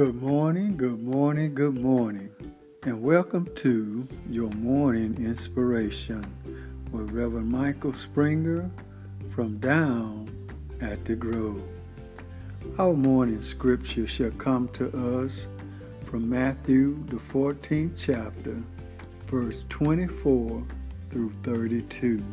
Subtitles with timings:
[0.00, 2.30] Good morning, good morning, good morning,
[2.84, 6.24] and welcome to your morning inspiration
[6.90, 8.70] with Reverend Michael Springer
[9.34, 10.30] from Down
[10.80, 11.62] at the Grove.
[12.78, 14.86] Our morning scripture shall come to
[15.22, 15.46] us
[16.06, 18.56] from Matthew, the 14th chapter,
[19.26, 20.64] verse 24
[21.10, 22.24] through 32.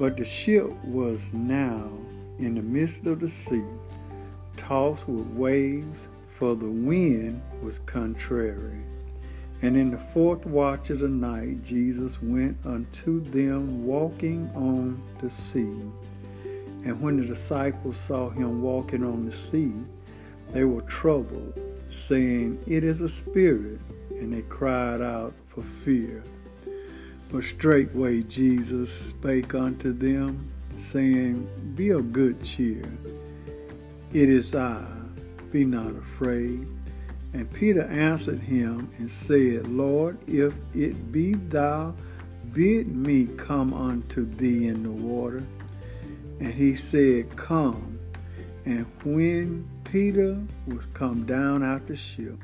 [0.00, 1.92] But the ship was now
[2.40, 3.62] in the midst of the sea,
[4.56, 6.00] tossed with waves,
[6.38, 8.82] for the wind was contrary.
[9.62, 15.30] And in the fourth watch of the night, Jesus went unto them walking on the
[15.30, 15.80] sea.
[16.84, 19.72] And when the disciples saw him walking on the sea,
[20.52, 23.80] they were troubled, saying, It is a spirit.
[24.10, 26.22] And they cried out for fear.
[27.32, 32.84] But straightway Jesus spake unto them, saying, Be of good cheer.
[34.14, 34.86] It is I,
[35.50, 36.68] be not afraid.
[37.32, 41.96] And Peter answered him and said, Lord, if it be thou,
[42.52, 45.42] bid me come unto thee in the water.
[46.38, 47.98] And he said, Come.
[48.64, 52.38] And when Peter was come down out the ship,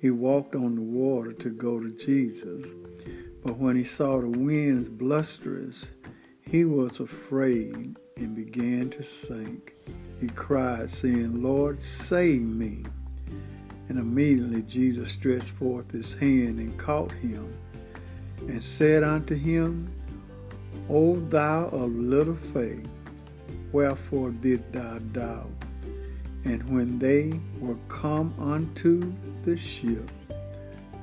[0.00, 2.66] he walked on the water to go to Jesus.
[3.44, 5.86] But when he saw the winds blusterous,
[6.40, 9.74] he was afraid and began to sink.
[10.20, 12.84] He cried, saying, Lord, save me.
[13.88, 17.54] And immediately Jesus stretched forth his hand and caught him,
[18.40, 19.90] and said unto him,
[20.90, 22.86] O thou of little faith,
[23.72, 25.50] wherefore did thou doubt?
[26.44, 29.12] And when they were come unto
[29.44, 30.10] the ship,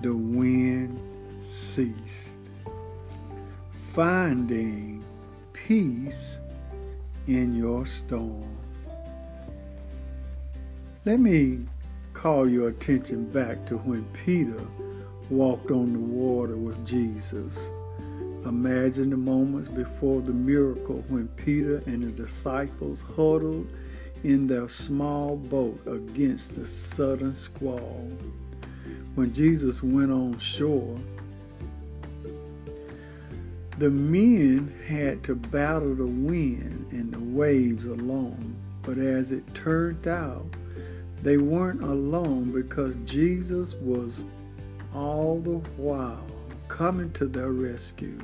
[0.02, 1.00] the wind
[1.46, 2.32] ceased.
[3.94, 5.04] Finding
[5.54, 6.38] peace
[7.28, 8.58] in your storm.
[11.06, 11.59] Let me
[12.14, 14.59] call your attention back to when Peter
[15.30, 17.68] walked on the water with Jesus.
[18.46, 23.68] Imagine the moments before the miracle when Peter and the disciples huddled
[24.24, 28.12] in their small boat against the sudden squall.
[29.16, 30.97] When Jesus went on shore,
[33.78, 38.56] the men had to battle the wind and the waves alone.
[38.84, 40.46] But as it turned out,
[41.22, 44.24] they weren't alone because Jesus was
[44.94, 46.25] all the while
[46.69, 48.19] coming to their rescue.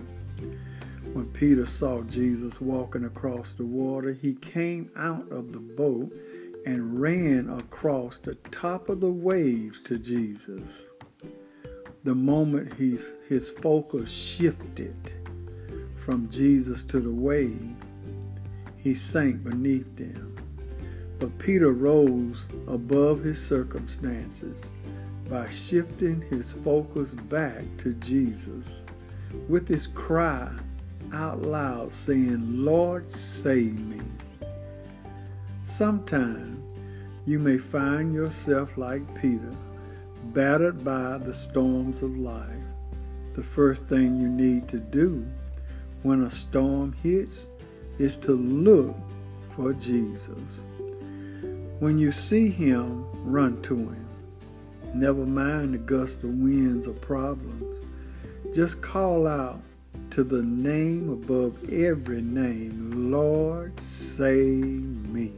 [1.14, 6.14] When Peter saw Jesus walking across the water, he came out of the boat
[6.66, 10.84] and ran across the top of the waves to Jesus.
[12.06, 15.21] The moment he, his focus shifted
[16.06, 17.76] from Jesus to the wave,
[18.78, 20.36] he sank beneath them.
[21.20, 24.64] But Peter rose above his circumstances
[25.30, 28.66] by shifting his focus back to Jesus
[29.48, 30.52] with his cry
[31.14, 34.02] out loud saying, Lord, save me.
[35.64, 36.62] Sometime
[37.26, 39.56] you may find yourself like Peter,
[40.34, 42.50] battered by the storms of life.
[43.36, 45.26] The first thing you need to do
[46.04, 47.48] when a storm hits
[48.00, 48.96] is to look
[49.56, 50.40] for Jesus.
[51.80, 54.08] When you see him, run to him.
[54.94, 57.86] Never mind the gust of winds or problems.
[58.54, 59.62] Just call out
[60.12, 65.32] to the name above every name, Lord, save me.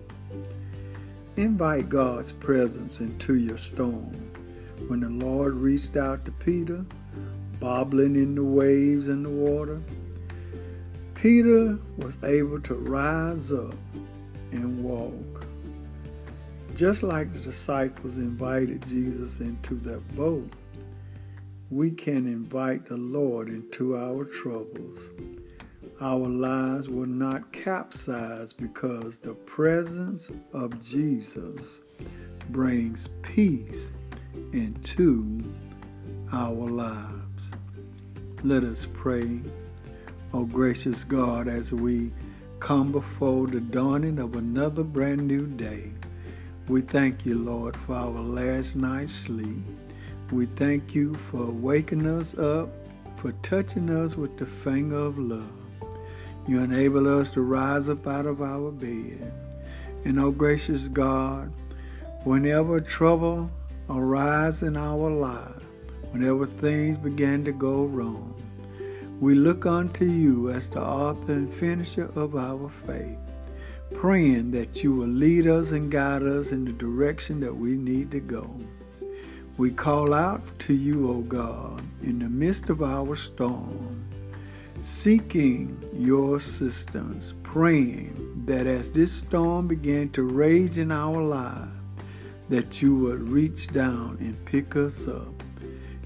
[1.38, 4.32] Invite God's presence into your storm.
[4.88, 6.86] When the Lord reached out to Peter,
[7.60, 9.82] bobbling in the waves and the water,
[11.24, 13.74] Peter was able to rise up
[14.52, 15.46] and walk.
[16.76, 20.52] Just like the disciples invited Jesus into their boat,
[21.70, 25.00] we can invite the Lord into our troubles.
[26.02, 31.80] Our lives will not capsize because the presence of Jesus
[32.50, 33.92] brings peace
[34.52, 35.42] into
[36.34, 37.50] our lives.
[38.44, 39.40] Let us pray.
[40.36, 42.12] Oh, gracious God, as we
[42.60, 45.92] come before the dawning of another brand new day.
[46.68, 49.64] We thank you, Lord, for our last night's sleep.
[50.32, 52.70] We thank you for waking us up,
[53.18, 55.52] for touching us with the finger of love.
[56.48, 59.32] You enable us to rise up out of our bed.
[60.04, 61.54] And oh gracious God,
[62.24, 63.52] whenever trouble
[63.88, 65.64] arises in our life,
[66.10, 68.43] whenever things begin to go wrong,
[69.24, 73.18] we look unto you as the author and finisher of our faith.
[73.96, 78.12] praying that you will lead us and guide us in the direction that we need
[78.12, 78.54] to go.
[79.56, 84.04] We call out to you, O God, in the midst of our storm,
[84.82, 91.72] seeking your assistance, praying that as this storm began to rage in our lives,
[92.50, 95.33] that you would reach down and pick us up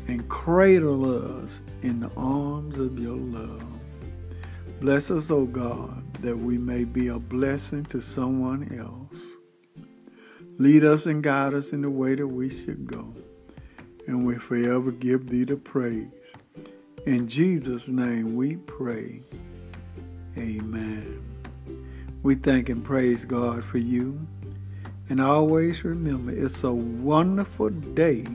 [0.07, 3.63] and cradle us in the arms of your love.
[4.79, 9.23] Bless us, O God, that we may be a blessing to someone else.
[10.59, 13.13] Lead us and guide us in the way that we should go
[14.07, 16.07] and we forever give thee the praise.
[17.05, 19.21] In Jesus' name we pray.
[20.37, 21.21] Amen.
[22.23, 24.25] We thank and praise God for you.
[25.09, 28.25] And always remember, it's a wonderful day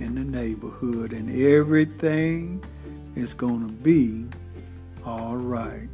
[0.00, 2.64] in the neighborhood, and everything
[3.14, 4.26] is going to be
[5.04, 5.88] all right.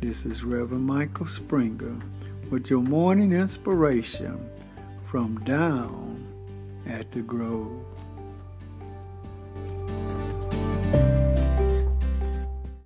[0.00, 1.96] This is Reverend Michael Springer
[2.50, 4.48] with your morning inspiration
[5.10, 6.24] from down
[6.86, 7.84] at the Grove.